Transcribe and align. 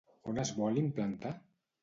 On 0.31 0.39
es 0.43 0.51
vol 0.61 0.79
implantar? 0.83 1.35